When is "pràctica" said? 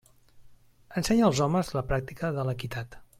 1.93-2.33